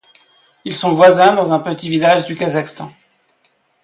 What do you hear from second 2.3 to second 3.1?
Kazakhstan.